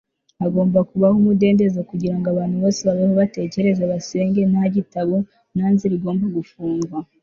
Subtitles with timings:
[0.41, 5.15] hagomba kubaho umudendezo kugira ngo abantu bose babeho, batekereze, basenge, nta gitabo,
[5.55, 6.97] nta nzira igomba gufungwa